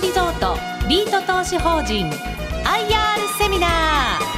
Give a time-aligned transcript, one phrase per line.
[0.00, 0.56] リゾート
[0.88, 2.12] リート投資法人 IR
[3.36, 4.28] セミナー。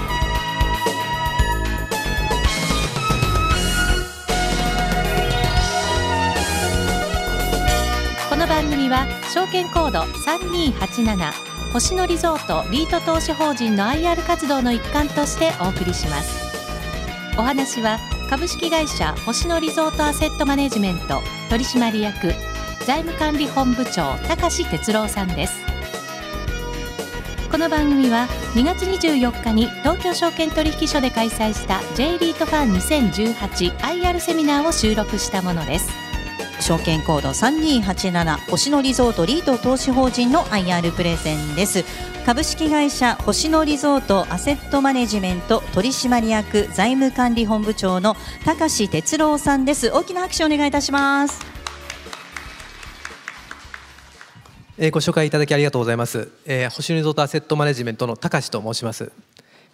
[8.31, 11.33] この番組は証券コード3287
[11.75, 16.41] 星野リゾートリート投資法人の IR 活動の一環としてお送りします。
[17.39, 17.99] お話は
[18.31, 21.21] 株式会社星野リゾートアセットマネジメント
[21.51, 22.50] 取締役
[22.87, 25.55] 財務管理本部長高志哲郎さんです。
[27.51, 35.91] この番組は2月24日に東京証券取引所で開催した J リートファン 2018IR セミナーを収録したものです。
[36.61, 41.85] 証券コード3287星野リゾートリート投資法人の IR プレゼンです。
[42.25, 49.91] 株式会社星野リゾートアセットマネジメント取締役財務管理本部長の高志哲郎さんです。
[49.91, 51.60] 大きな拍手をお願いいたします。
[54.83, 59.13] えー、ご紹介いただきありがとうございます、えー、星野リゾートアセットマネジメントの高志と申します。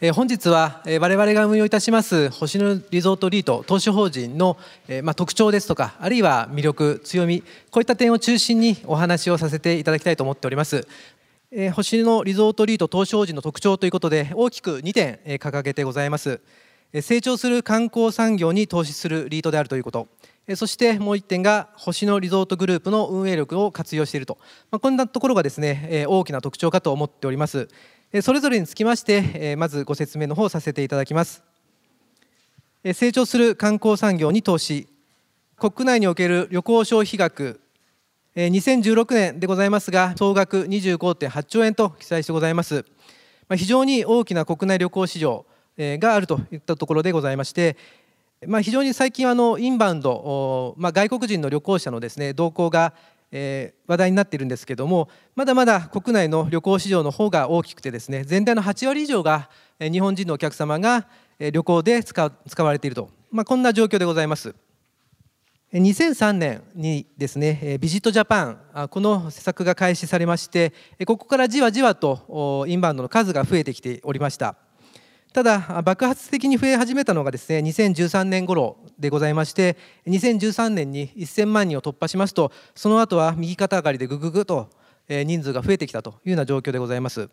[0.01, 10.89] えー、本日は、えー、我々が運用いたします星野リゾートリート投資法人の、えーまあ、特徴ですとかあるいは魅力強みこういった点を中心にお話をさせていただきたいと思っております。
[11.53, 16.41] えー、星野リゾートリート東証人の特徴ということで大きく2点、えー、掲げてございます、
[16.93, 20.09] 成長する観光産業に投資するリートであるということ、
[20.55, 24.39] そしてもう1点が星野リゾートグループの運営力を活用していると、
[24.71, 27.69] まあ、こんなところがですね、大きな特徴かと思っております、
[28.23, 31.43] それぞれにつきまして、まずご説明の方させていただきます、
[32.95, 34.89] 成長する観光産業に投資。
[35.59, 37.61] 国内における旅行消費額
[38.37, 42.85] 2016年でございますが総額25.8兆円と記載してございます。
[43.57, 45.47] 非常に大きな国内旅行市場。
[45.79, 47.77] があるといったところでございまして
[48.47, 52.93] まあ、非常に最近あのインバウンド、まあ、外国人の旅行者のですね動向が、
[53.33, 59.49] え、話題になっているんですけれどもまだまだ国内の旅行市場の方が大きくてですね全体の8割以上が
[59.81, 61.07] 日本人のお客様が
[61.39, 64.55] 旅行で使使われていると、まあ、こんな状況でございます。
[65.73, 70.73] 2003年にですねビジットジャパンこの施策が開始されまして
[71.07, 74.55] ここからじわじわとインバウンドの数が増えてきておりました
[75.37, 79.77] ただ爆発的に増え始めたのがですね2013年頃でございまして
[80.07, 84.71] 2013年に1000万人を突破しますとその後は右肩上がりでぐぐぐと
[85.07, 87.29] 人数が増えてきたというような状況でございます。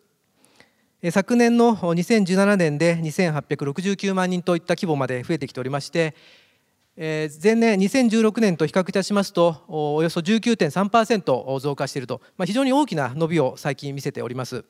[1.11, 6.15] 昨年の2017年で2869万人といった規模まで増えてきておりまして
[6.97, 14.65] 前年2016年と比較いたしますとおよそ19.3%増加していると、まあ、非常に大きな伸びを最近見せております。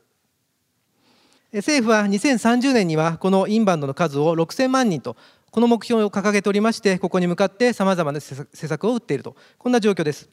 [1.53, 5.15] 政府は2030年にはこのインバウンドの数を6000万人と
[5.51, 9.35] この目標を掲げておりましてここに向かってさまざまな施策を打っていると。
[9.59, 10.29] こんな状況です。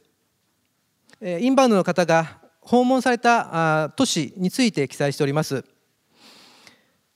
[1.21, 5.63] インバウンドの方が訪問された都市について記載しております。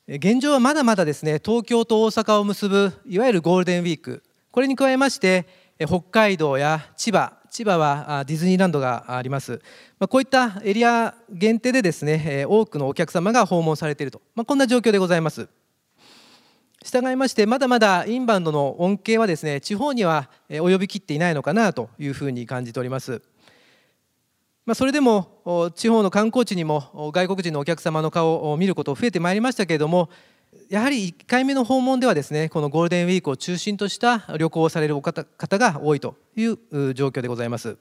[0.08, 4.22] 現状はまだまだですね東京と大阪を結ぶいわゆるゴールデンウィーク。
[4.52, 5.48] これに加えまして
[5.80, 9.62] 北海道や千葉千葉はディズニーランドがあります。
[9.98, 15.48] まこういったエリア限定でですね多くのお客様が訪問されていると、まあ、こんな状況でございます。
[16.84, 23.22] 従いましてまだまだインバウンドの恩恵はですね地方には及びきっていないのかなというふうに感じております。
[24.66, 30.10] まあ、それでも地方の観光地にも外国人のお客様の顔を見ること増えてまいりましたけれども
[30.70, 36.58] やはり1回目の訪問ではですねこのゴールデンウィークを中心とした旅行をされる方が多いという
[36.94, 37.78] 状況でございます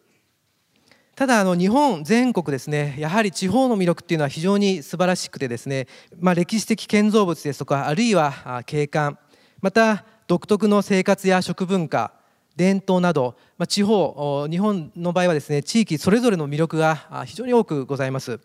[1.14, 5.86] ただあの日本全国ですねやはり地方の魅力っていうのは非常に素晴らしくてですね、
[6.18, 9.18] まあ、歴史的建造物ですとかあるいは景観
[9.62, 12.12] また独特の生活や食文化
[12.56, 18.40] 伝統など、まあ、地方日本の場合はですね地域それぞれの魅力が非常に多くございます。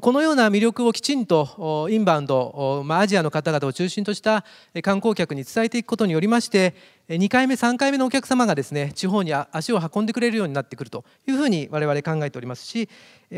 [0.00, 4.44] このような魅力をきちんとインバウンド、アジアの方々を中心とした
[4.82, 6.74] 観光客に伝えていくことによりまして
[7.08, 12.88] 2回目3回目のお客様がですね地方に足を運んでくれるようになってくるというふうに我々考えておりますし、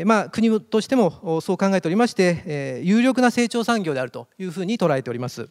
[0.05, 5.49] まあ、国としてもそう考えておりまして有力な成長産業であるというふうに捉えております。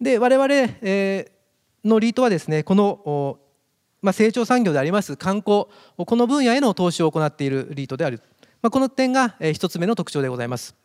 [0.00, 0.48] で我々
[1.84, 3.38] のリートはですねこの
[4.02, 5.66] ま、成長産業であります観光
[5.96, 8.20] この分野への投資を行っているリートである
[8.62, 10.76] まあ、この点が1つ目の特徴でございます。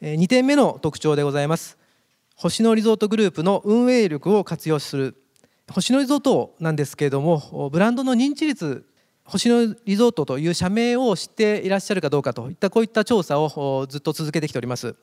[0.00, 1.76] 2点目の特徴でございます。
[2.36, 5.16] 星野リゾートグループの運営力を活用する。
[5.68, 8.86] 星野リゾートなんですけれどもブランドの認知率
[9.24, 14.94] 星野リゾートという社名を知っていらっしゃるかどうかといったこういった調査をずっと続けてきております。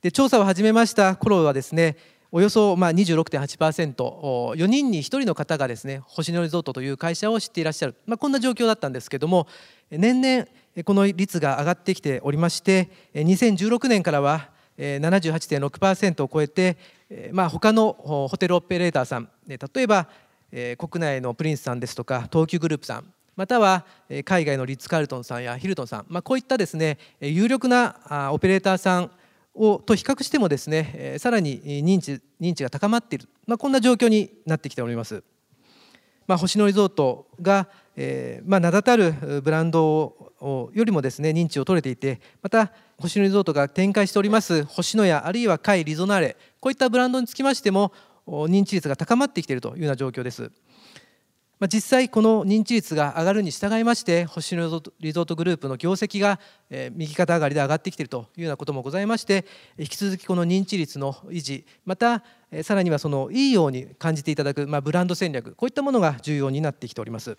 [0.00, 1.98] で調査を始めました頃はですね
[2.32, 9.46] およそまあ 26.8%4 人に1人の方がですね星野リゾートという会社を知っていらっしゃる、まあ、こんな状況だったんですけども
[9.90, 10.46] 年々
[10.84, 16.76] この率が上がってきておりまして2016年からは78.6%を超えて、
[17.32, 20.08] まあ、他のホテルオペレーターさん例えば
[20.76, 23.86] 国内のプリンスさんですとか東急グループさんまたは
[24.24, 29.10] 海外のリッツ・カールトンさんやヒルトンさん、まあ、こういったですね有力なオペレーターさん
[29.54, 35.22] をと比較してもですねさらに認知認知が高まっている、まあ、こんな状況になってきております。
[36.26, 39.12] まあ、星野リゾートが、えーまあ、名だたる
[39.42, 47.92] ブランドよりもですね認知を取れていてまた星野リゾートが展開しております星野やあるいは甲斐リゾナーレこういったブランドにつきましても
[48.26, 50.50] 認知率が高まってきているというような状況です。
[51.58, 54.64] まあ、実際この認知率が上がるに従いまして星野
[55.00, 56.38] リゾートグループの業績が
[56.92, 59.46] 右肩上がりで上がってきているというようなこともございまして
[59.78, 62.22] 引き続きこの認知率の維持また
[62.62, 67.38] さらにはそのいいように感じていただく、まあ、ブランド戦略こういったものが重要になってきております。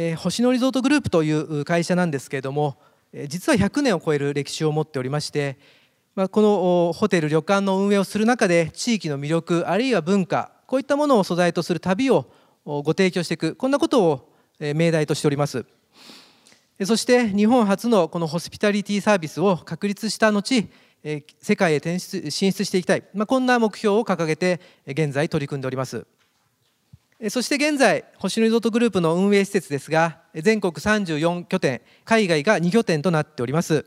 [0.00, 2.78] えー、星野リゾートグループという会社なんですけれども
[3.26, 5.58] 実は100年を超える歴史を持っておりまして、
[6.14, 12.30] まあ、このホテル旅館の運営をする中で地域の魅力あるいは文化こういったものを素材とする旅を
[12.64, 15.66] ご提供していくこんなことを命題としております。
[16.84, 20.64] そして日本初のこのホスピタリティサービスを確立した後
[21.02, 26.06] 世界へ進出していきたい、まあ、こんな目標を掲げて現在取り組んでおります。
[27.30, 33.86] そして現在星野リゾートグループの運営施設ですが全国34拠点海外が2拠点となっております。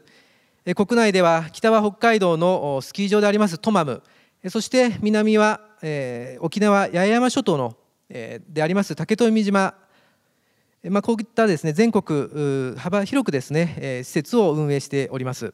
[0.76, 4.04] 国内では北は北海道のスキー場でありますトマム。
[4.50, 7.78] そして南はえ沖縄八重山諸島の
[8.10, 9.76] えであります竹富島、
[10.84, 15.54] まあ、こういったですね全国幅広くですねえ施設を運営しております。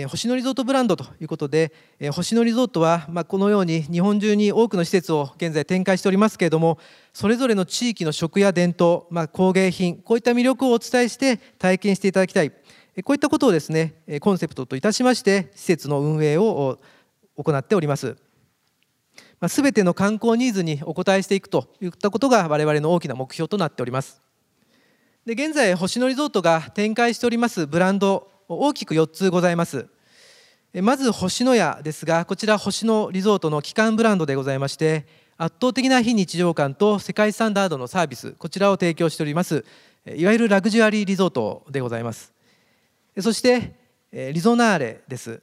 [0.00, 6.78] え星野リゾートブランドということでえ星野リゾートは、ま、このように日本中に多くの施設を現在展開しておりますけれども
[7.12, 12.56] それぞれの地域の食や伝統、ま、工芸品こういった魅力をお伝えして体験していただきたいこ
[13.08, 16.78] ういったことをですねコンセプトといたしまして施設の運営を
[17.36, 18.16] 行っております。
[19.40, 24.20] まあ、全ての観光ニーズにお応えしていくといったことが我々の大きな目標となっております
[25.24, 29.86] で現在星野リゾートが展開しておりますブランド大きく4つございます。
[30.82, 35.06] まず星野屋ですがこちら星野リゾートの基幹ブランドでございまして
[35.36, 39.64] 圧倒的な非日常感と世界スタンダードのサービスこちらを提供しております。
[40.16, 42.32] いわゆるラグジュアリーリゾートでございます。
[43.20, 43.74] そして
[44.12, 45.40] リゾナーレです。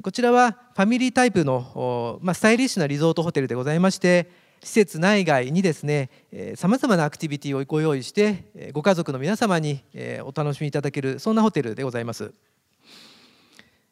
[0.00, 4.30] こちらはファミリータイプの、まあ、スタイリッシュなリゾートホテルでございまして
[4.64, 6.08] 施設内外にですね
[6.56, 9.84] さまざまなアクティビティをご用意してご家族の皆様に
[10.22, 12.32] お楽しみいただけるそんなホテルでございます。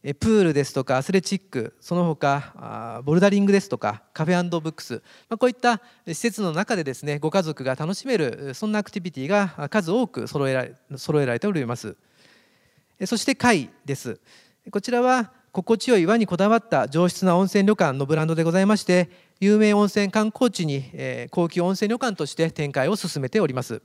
[0.03, 11.97] プールですとかアスレチックその他ボルダリングですとかカフェブックス、ま、こういった施設の中でですねご家族が楽しめるそんなアクティビティが数多く揃えられ揃えられております。
[13.05, 14.19] そして貝です。
[14.71, 23.83] こちらは心地よい和にこだわった上質な温泉旅館のブランドでございまして有名温泉観光地に、え高級温泉旅館として展開を進めております。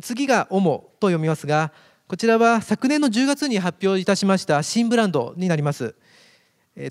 [0.00, 1.72] 次が「オモ」と読みますが
[2.06, 5.96] こちらは昨年の10月に発表いたしました新ブランドになります。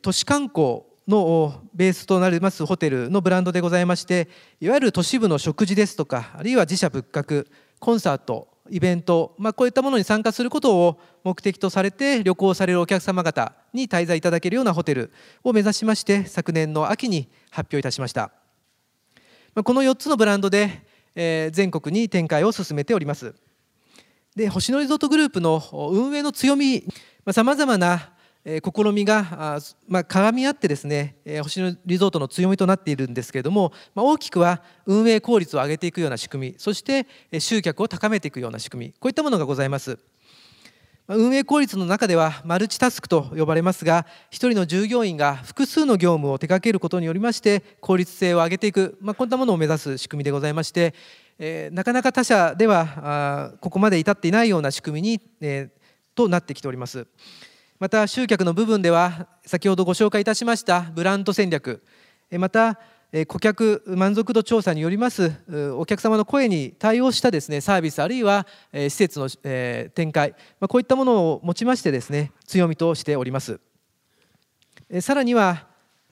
[0.02, 4.28] 都市観光のベースとなりますホテルのブランドでございまして
[4.60, 7.48] いわゆる都市部の食事ですとかあるいは自社仏閣
[7.80, 15.12] コンサートイベント、まあ、こういったものに参加することを目的とされて旅行されるお客様方に滞在いただけるようなホテル
[15.44, 18.32] を目指しまして昨年の秋に発表いたしました。
[19.56, 23.34] まあこの4つのブランドで全国に展開を進めております。
[24.36, 26.84] で星野リゾートグループの運営の強み
[27.32, 28.12] さまざ、まな
[28.48, 37.08] 試みが、まあ、絡み合ってですね星野リゾートの強みとなっているんですけれども、まあ、大きくは運営効率を上げていくような仕組みそして
[37.40, 40.00] 集客を高めていくような仕組みこういったものがございます。
[41.10, 50.94] 運営効率の中ではマルチタスクと呼ばれますが1人の従業員が複数の業務を手掛けることによりまして効率性を上げていく、まあ、こんなものを目指す仕組みでございまして、
[51.40, 55.70] え、なかなか他社ではあここまで至っていないような仕組みに、え、
[56.14, 57.08] となってきております。
[57.80, 61.84] また集客の部分では先ほどご紹介いたしましたブランド戦略。
[62.32, 62.80] また
[63.28, 65.32] 顧客満足度調査によります
[65.78, 70.34] お客様の声に対応したですねサービスあるいは施設の展開。
[70.62, 73.60] こういったものを持ちましてですね強みとしております。
[75.00, 75.68] さらには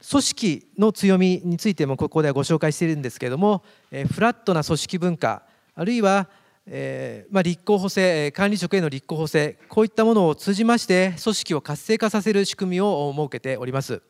[0.08, 3.64] 組織の強みについてもここではご紹介しているんですけれども
[4.12, 5.42] フラットな組織文化
[5.74, 6.30] あるいは
[6.68, 14.02] えーまあ、立候補制管理職への立候補制こういったものを通じまして組織を活性化させる仕組みを設けております、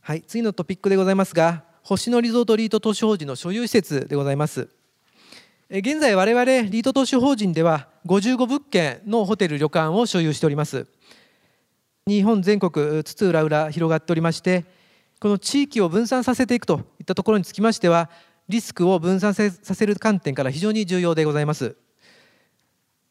[0.00, 4.68] はい、次のトピックでございますが星野リゾートリート都市法人の所有施設でございます。
[5.70, 10.88] 現在我々リート投資法人では55物件のホテル旅館を所有しております。
[12.08, 14.64] 日本全国津々浦々広がっておりまして
[15.20, 18.10] この地域を分散させていくといったところにつきましては
[18.48, 21.76] リスクを分散させる観点から非常に重要でございます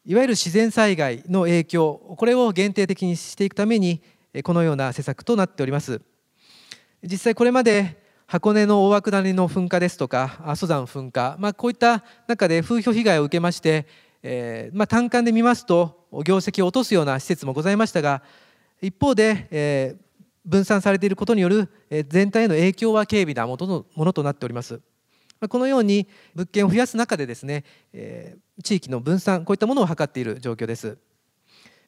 [0.04, 4.02] いわゆる自然災害の影響これを限定的にしていくために
[4.44, 6.00] このような施策となっております
[7.02, 13.86] 実際これまで箱根の大涌谷の噴火ですとか阿蘇山噴火、まあ、こういった中で風評被害を受けまして、
[14.22, 18.22] えーまあ、単管で見ますと業績を落とすような施設もございましたが
[18.80, 21.68] 一方で、えー、分散されていることによる
[22.08, 24.80] 全体への影響は軽微なものとなっております。
[25.48, 30.98] このように物件を増やす中でですね、えー、地域の分散こういったものを図っている状況です。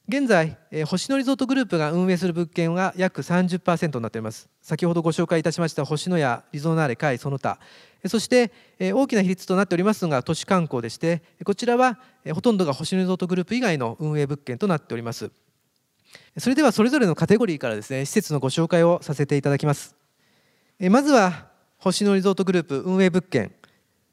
[0.09, 4.49] 現在え、星野リゾートグループが運営する物件は約30%になっています。
[4.63, 7.59] 先ほどご紹介いたしました星野やリゾナーレ会その他、
[8.07, 15.31] そしてえ大きな比率となっておりますのが都市観光でして、こちらはえほとんどが星野リゾートグループ以外の運営物件となっております。
[16.39, 19.95] それではそれぞれのカテゴリーからですね、施設のご紹介をさせていただきます。
[20.91, 21.48] まずは
[21.79, 23.53] 星野リゾートグループ運営物件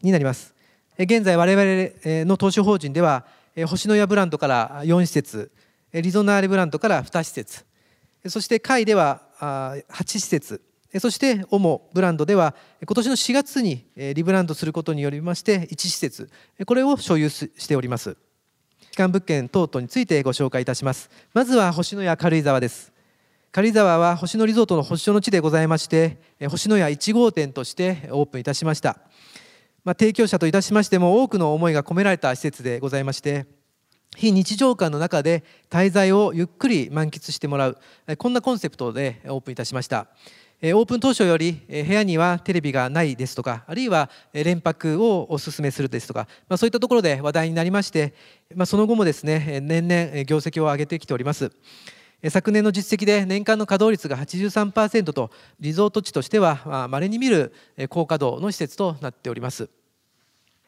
[0.01, 0.53] になります。
[0.97, 3.25] 現在我々の投資法人では
[3.67, 5.51] 星野屋ブランドから4施設
[5.91, 7.65] リゾナーレブランドから2施設
[8.27, 10.61] そして会では8施設
[10.99, 12.55] そしてオモブランドでは
[12.85, 16.29] 今年の4月にリブランドすることによりまして1施設
[16.65, 18.15] これを所有しております。
[18.91, 21.09] 基幹物件等々についてご紹介いたします。
[21.33, 22.94] まずは星野屋軽井沢です。
[23.55, 26.17] 軽井沢は星野リゾートの星所の地でございまして
[26.49, 28.97] 星野屋1号店としてオープンいたしました、
[29.85, 33.45] まあ、提供者といたしましても多くの思いが込められた施設でございまして
[34.17, 37.77] 非日常感の中で滞在をゆっくり満喫してもらう
[38.17, 40.07] こんなコンセプトでオープンいたしました。
[40.61, 48.13] オープン当初より部屋にはテレビがないですとかあるいは連泊をお勧めするですとか、まあ、そういったところで話題になりまして、
[48.53, 51.51] まあ、その後もですね年々業績を上げてきております。
[52.29, 57.53] 昨年の実績で年間の稼働率が83%とリゾート地としてはまれに見る
[57.89, 59.69] 高稼働の施設となっております。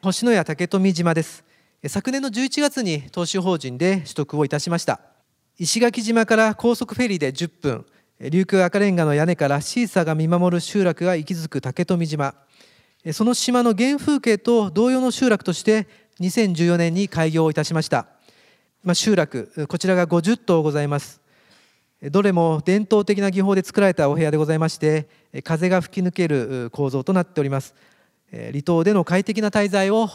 [0.02, 1.44] 星野屋竹富島です。
[1.86, 5.00] 昨年の11月に投資法人で取得をいたしました。
[5.58, 7.86] 石垣島から高速フェリーで10分。
[8.20, 12.34] 琉球赤レンガの屋根からシーサーが見守る集落が息づく竹富島。
[13.12, 15.86] その島の原風景と同様の集落として
[16.20, 18.06] 2014年に開業いたしました、
[18.82, 21.20] まあ、集落こちらが50棟ございます。
[22.02, 25.08] どれも伝統的な技法で作られたお部屋でございまして
[25.42, 27.74] 風が吹き抜ける構造となっております。
[28.30, 30.06] 離島での快適な滞在を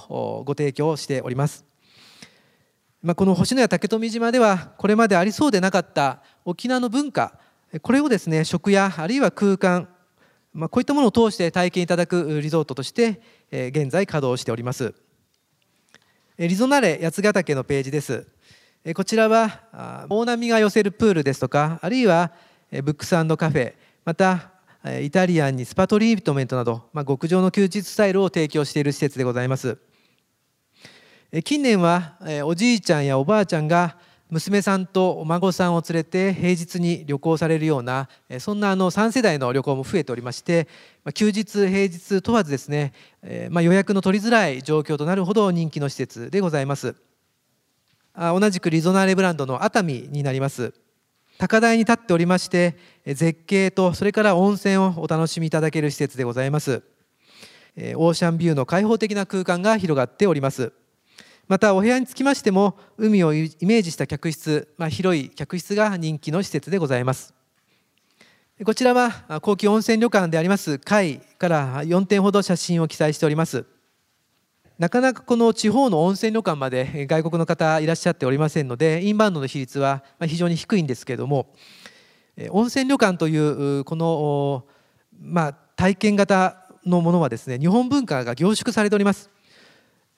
[0.45, 1.65] ご提供しております。
[3.01, 7.37] まあ、この星野や竹富島ではこれまでありそうでなかった沖縄の文化
[7.81, 9.89] これをですね食やあるいは空間、
[10.53, 13.19] まあ、こういったものを通して体験いただくリゾートとして
[13.51, 14.93] 現在稼働しております。
[16.37, 18.25] リゾナレ八ヶ岳のページです。
[18.95, 22.33] こちらは大波が寄せるプールですとかあるいは
[22.69, 23.73] ブックスカフェ
[24.03, 24.51] また
[25.01, 29.77] イタリアンにスパトリートメントなど、まあ、極上の休日スタイルを提供している施設でございます。
[31.45, 33.95] 近年はおじいちゃんやおばあちゃんが
[34.29, 38.09] 娘さんとお孫さんを連れて平日に旅行されるような
[38.39, 40.67] そんなあの3世代の旅行も増えておりまして
[41.13, 42.91] 休日平日問わずですね、
[43.49, 47.12] まあ、予約の取りづらい状況となるほど人気の施設でございます。
[48.15, 50.73] 同じくリゾナーレブランドの熱海になります。
[51.39, 56.83] 高台に立っておりまして絶景とそれから温泉をお楽しみいただける施設でございます。
[57.75, 60.73] オーシャンビューの開放的な空間が広がっております。
[61.47, 67.33] またお部屋につきましても海をイメージした客室、まあ、広い客室が人気の施設でございます。
[68.63, 73.65] こちらは高級温泉旅館であります海から4点ほど写真を記載しております。
[74.79, 81.53] なかなかこの地方の温泉旅館まで外国の方いらっしゃっておりませんのでインバウンドの比率は非常に低いんですけれども
[82.49, 84.65] 温泉旅館というこの、
[85.21, 89.29] まあ、体験型のものはですね日本文化が凝縮されております。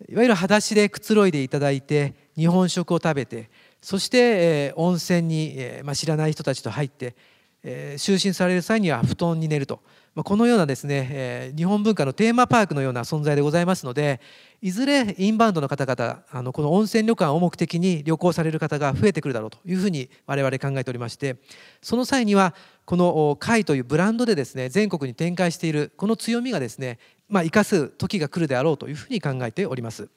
[0.09, 3.50] いわゆる裸足でくつろいでいただいて日本食を食べて
[3.81, 7.15] そして、え温泉に、えまあ、知らない人たちと入って、
[7.63, 9.79] え就寝される際には布団に寝ると。
[10.15, 14.22] まこのようなですね、え日本文化のテーマパークのような存在でございますので
[14.62, 21.36] いずれインバウンドの方々あのこの温泉旅館を目的に旅行される方が増えてくるだろうというふうに我々考えておりまして
[21.81, 22.55] その際には
[22.86, 30.07] この貝というブランドでですね全国に展開しているこの強みがですね、まあ、生かす時が来るであろうというふうに考えております。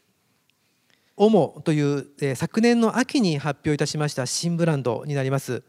[1.17, 5.65] オモという、え昨年の秋に発表いたしました新ブランドになります。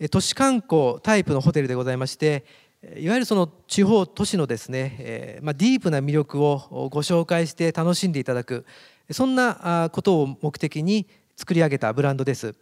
[0.00, 2.44] え都市観光タイプのホテルでございまして
[2.96, 8.64] いわゆるその地方都市のですね、えー、まあ、ディープな魅力をご紹介して楽しんでいただく
[9.10, 12.54] そんなことを目的に作り上げたブランドです。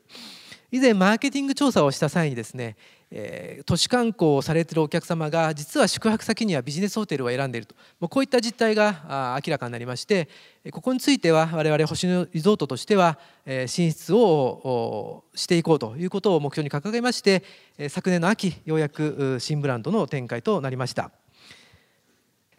[0.71, 2.77] 以前マーケティング調査をした際にですね、
[3.15, 7.75] えー、都市観光をされているお客様が実は宿泊先にはビジネスホテルを選んでいると。
[8.01, 10.29] もうこういった実態が明らかになりまして
[10.73, 17.45] ここについては我々星野リゾートとしては、えー、進出をしていこうということを目標に掲げまして
[17.91, 21.11] 昨年の秋ようやく新ブランドの展開となりました。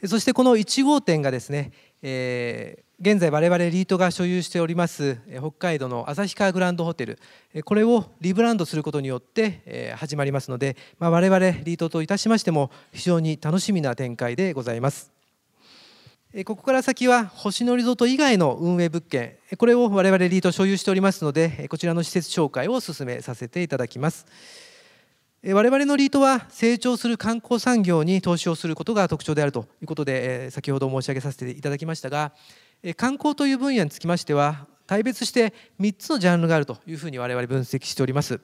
[0.06, 7.20] そしてこの1号店がですね、えー現在我々リートが所有しております北海道の旭川グランドホテル。
[7.66, 15.12] これをリブランドすることによって始まりますので、まあ、我々リートといたしましても非常に楽しみな展開でございます。
[16.46, 19.38] ここから先は星野リゾート以外の運営物件。
[19.58, 24.26] これを我々リート所有しておりますのでこちらの施設紹介を進めさせていただきます。
[25.46, 32.32] 我々のリートは成長する観光産業に投資をすることが特徴であるということで先ほど申し上げさせていただきましたが
[32.98, 38.42] 観光という分野につきましては大別して3つのジャンルがあるというふうに我々分析しております。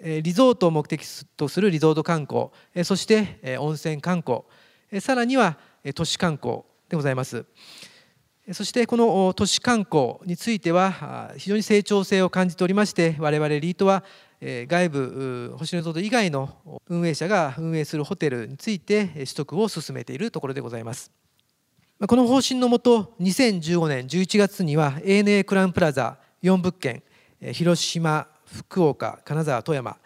[0.00, 1.04] リゾートを目的
[1.36, 2.50] とするリゾート観光
[2.84, 4.42] そして温泉観光
[5.00, 5.58] さらには
[5.96, 7.46] 都市観光でございます。
[8.52, 14.04] そしてこの都市観光については非常に成長性を感じておりまして我々リートは
[14.40, 21.10] 外部星野リゾート以外の運営者が運営するホテルについて取得を進めているところでございます。
[22.06, 27.02] この方針のもと2015年11月には ANA クランプラザ4物件
[27.52, 29.96] 広島福岡金沢富山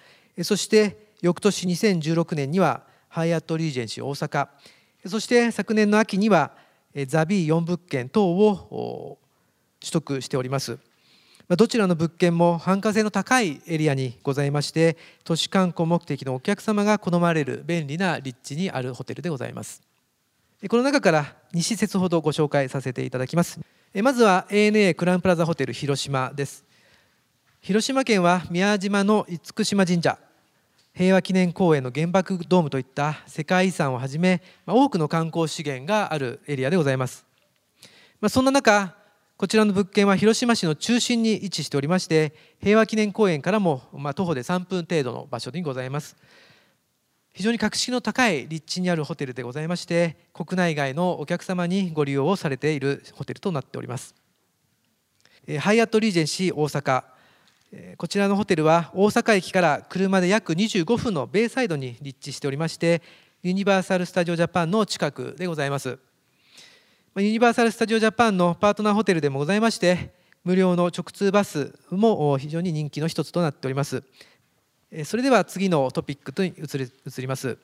[0.43, 4.49] そして翌年2016年にはハイアットリージェンシー大阪
[5.05, 6.53] そして昨年の秋には
[7.07, 9.19] ザビー4物件等を
[9.79, 10.79] 取得しております。
[11.49, 19.92] どちらの物件も繁華性の高いエリアにございまして都市観光目的のお客様が好まれる便利な立地にあるホテルでございます。
[20.69, 23.59] この中から2施設ほどご紹介させていただきます。
[24.01, 26.65] まずは ANA クラウンプラザホテル広島です。
[27.61, 30.17] 広島県は宮島の厳島神社。
[30.95, 37.27] 平和記念公園の原爆ドームといった世界遺産をはじめ多くの観光資源があるエリアでございます。
[38.29, 38.95] そんな中
[39.37, 43.83] こちらの物件は広島市の中心に位置しておりまして平和記念公園からも
[44.15, 46.15] 徒歩で3分程度の場所にございます。
[47.33, 54.15] 非常に格式の高い立地にあるホテルでございまして国内外のお客様にご利用をされているホテルとなっております。
[55.59, 57.05] ハイアットリージェンシー大阪。
[57.97, 63.01] こちらのホテルは大阪駅から車で約25分のベイサイドに立地しておりまして
[63.43, 65.99] ユニバーサル・スタジオ・ジャパンの近くでございます。
[67.17, 70.13] ユニバーサル・スタジオ・ジャパンのパートナーホテルでもございまして
[70.45, 74.03] 無料の直通バスも非常に人気の一つとなっております。
[75.05, 77.57] それでは次のトピックと移り移ります。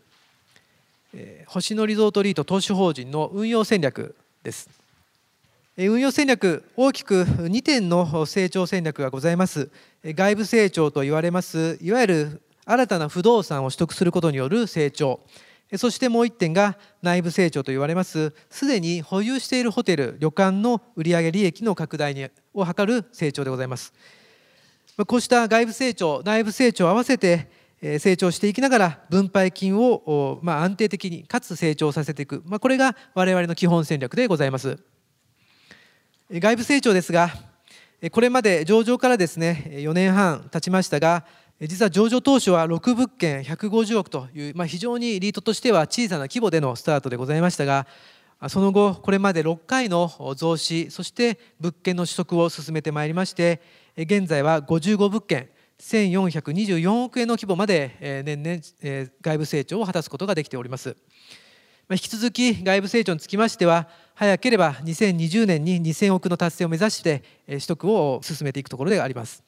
[1.47, 4.71] 星野リゾートリート投資法人の運用戦略です。
[5.77, 9.69] 運用戦略、大きく2点の成長戦略がございます。
[10.05, 15.21] 外部成長と言われます、いわゆる新たな不動産を取得することによる成長。
[15.77, 23.93] そしてもう1点が内部成長と言われます、すでに保有しているホテル、旅館の売上利益の拡大を図る成長でございます。
[25.07, 27.49] こうした外部成長内部成長を合わせて
[27.81, 34.79] 成長していきながら分配金をま安定的にかつ成長させていく、ま、これが我々の基本戦略でございます。
[36.31, 37.31] 外部成長ですが
[38.13, 41.25] これまで上場からですね4年半経ちましたが
[41.61, 47.87] 実は上場当初は6物件150億という、まあ、非常にリートとしては小さな規模でのスタートでございましたが
[48.49, 53.61] その後これまで6回の増資そして物件の取得を進めてまいりまして
[54.01, 55.49] 現在は55物件
[55.81, 60.97] 1424億円の規模まで年々外部成長を果たすことができております
[61.91, 69.43] 引き続き外部成長につきましては早ければ2020年に2000億の達成を目指して取得を進めていくところであります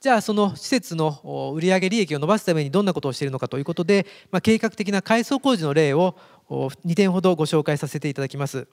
[0.00, 6.16] じゃあその施設の売上利益を伸ばすためにどんなことをしているのかということで、ま、計画的な改装工事の例を
[6.48, 8.66] 2点ほどご紹介させていただきます。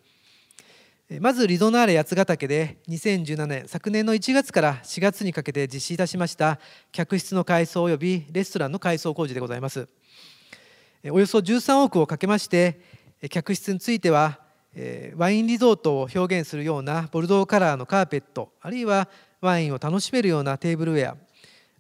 [1.22, 6.60] まずリゾナーレ八ヶ岳で2017年昨年の1月から4月にかけて実施いたしました
[6.91, 9.88] 客室の改装及びレストランの改装工事でございます。
[11.10, 12.82] およそ13億をかけまして
[13.30, 14.41] 客室については
[15.15, 19.08] ワインリゾートを表現するようなボルドーカラーのカーペットあるいは
[19.39, 21.15] ワインを楽しめるようなテーブルウェ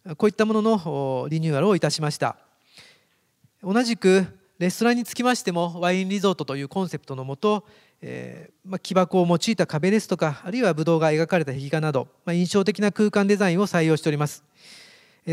[0.09, 2.37] アこういったもののリニューアルをいたしました。
[3.61, 4.25] 同じく
[4.57, 7.65] レストランにつきましてもワインリゾートというコンセプトのもと
[8.01, 14.43] えーまあ、木箱を用いた壁ですとかあるいはブドウが描かれた壁画など、まあ、印象的な空間デザインを採用しております。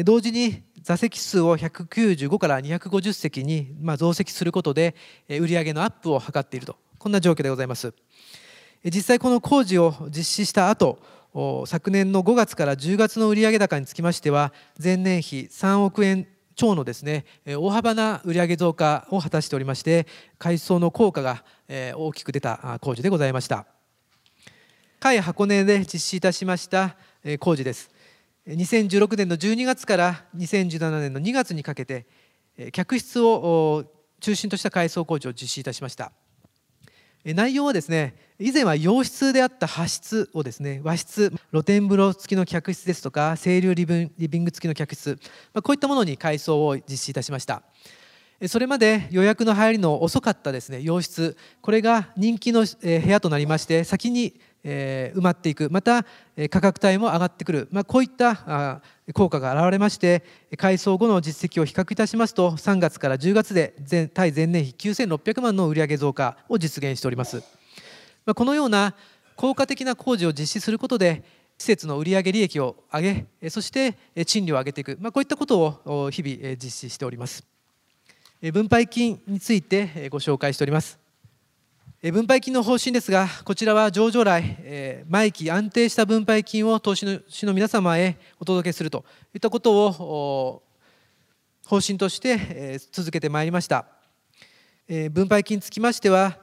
[0.04, 4.96] 同時に座席数を195から250席にまあ増席することで
[5.28, 7.94] 売上のアップを図っているとこんな状況でございます。
[8.82, 10.98] え実際この工事を実施した後
[11.66, 20.06] 昨年の5月から10月の売上高につきましては前年比3億円超のですね大幅な売上増加を果たしておりまして
[20.38, 21.44] 改装の効果が
[21.96, 23.66] 大きく出た工事でございました。
[25.00, 26.96] 海箱根で実施いたしました
[27.38, 27.90] 工事です。
[28.46, 32.06] 2016年の12月から2017年の2月にかけて
[32.72, 33.84] 客室を
[34.20, 36.12] 中心とした改装工事を実施いたしました。
[37.32, 45.18] 内容はですね以前は洋室であった和室をですね和室露天風呂付きの客室ですとか清流リビング付きの客室、
[45.54, 47.62] まあ、こういったものに改装を実施いたしました。
[48.48, 55.68] それまで予約の入りの遅かったですね洋室これが人気の部屋となりまして先にえ埋まっていく。
[55.70, 56.04] また
[56.50, 58.80] 価格帯も上がってくる、まあ、こういった
[59.12, 60.24] 効果が現れまして
[60.56, 67.42] 改装後の実績を比較いたしますと3月から10月で対前年比9600万の売上増加を実現しております、
[68.24, 68.94] まあ、このような
[69.36, 71.22] 効果的な工事を実施することで
[71.58, 77.44] 施設の売上利益を上げそして賃料を上げていく、まあ、こういったことを日々実施しております。
[78.52, 81.03] 分配金についてご紹介しております。
[82.12, 90.62] 分配金の方針ですが、こちらは上場来、え毎期安定した分配金を投資主の皆様へお届けするといったことを
[91.64, 93.86] 方針として、え続けてまいりました。
[94.86, 96.36] え分配金につきましては、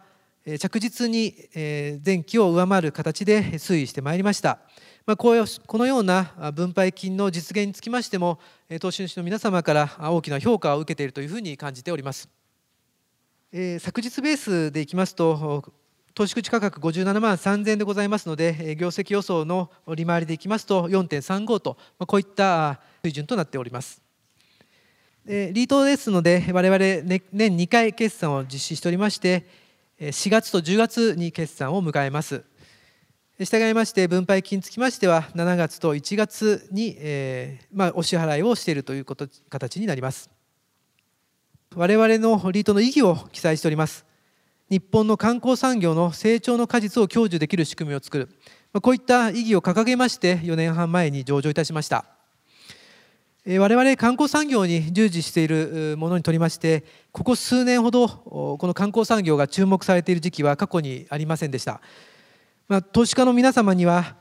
[0.48, 4.58] え着実に、え前期を上回る形で推移してまいりました。
[5.06, 8.40] まあ、こうこのような分配金の実現につきましても、
[8.80, 12.41] 投資主の皆様から大きな評価を受けているというふうに感じております。
[13.54, 15.74] えー、昨日ベースでいきますと
[16.14, 24.02] 投資口価格57万3000円でございますので業績予想の利回りでいきますと4.35とこういった水準となっております。
[25.26, 26.80] リートですので我々
[27.34, 29.46] 年2回決算を実施しておりまして
[30.00, 32.46] 4月と10月に決算を迎えます。
[33.38, 40.41] 従いまして分配金につきましては7月と1月に、えーまあ、お支払いをしているということ形になります。
[41.74, 44.06] 我々のリートの意義を記載しております。
[44.70, 48.30] 日本の観光産業の成長の果実を享受できる仕組みを作る。
[48.82, 52.04] こういった意義を掲げまして4年半前に上場いたしました。
[53.46, 61.82] 我々観光産業に従事しているものにとりましてここ数年ほどこの観光産業が注目されている時期は過去にありませんでした、
[62.68, 64.16] まあ、投資家の皆様には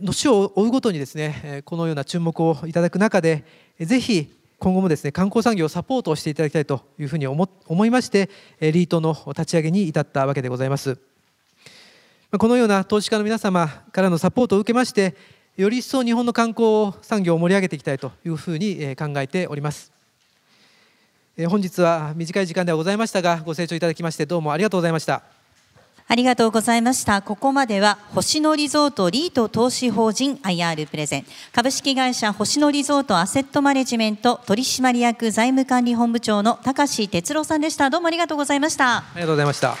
[0.00, 3.44] 年を追うごとにですねこのような注目をいただく中で
[3.78, 7.48] ぜひ今後もですね観光産業をサポートをしていただきたいというふうに思
[7.84, 10.98] いましてリートの立ち上げに至ったわけでございます。
[12.38, 15.16] このような投資家の皆様からのサポートを受けまして
[15.56, 19.90] より一層日本の観光産業を盛り上げていきたいというふうに考えております。
[21.48, 25.24] 本日は短い時間ではございましたがご清聴いただきましてどうもありがとうございました。
[26.12, 27.22] ありがとうございました。
[27.22, 37.88] ここまでは星野リゾートリート投資法人 IR プレゼン株式会社星野リゾートアセットマネジメント取締役財務管理本部長の高橋哲郎さんでした。
[37.88, 38.98] どうもありがとうございました。
[38.98, 39.74] ありがとうございました。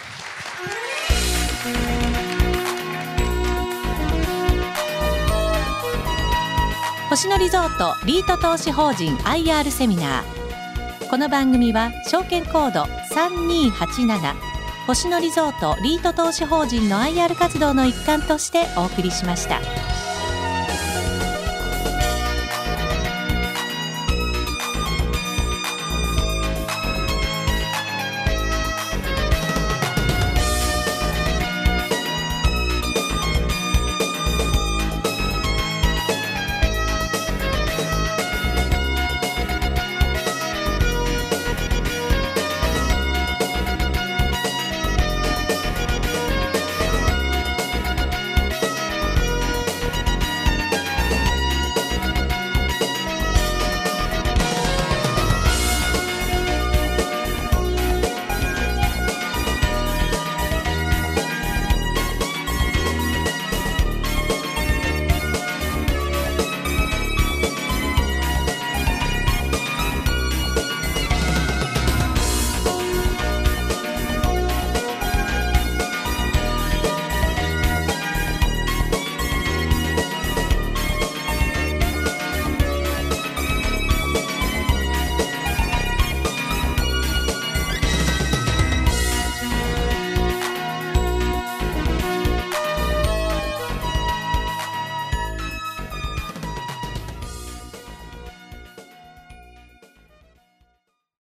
[7.10, 14.51] 星野リゾートリート投資法人 IR セミナーこの番組は証券コード3287
[14.86, 19.60] 星野リゾートリート投資法人の IR 活動の一環としてお送りしました。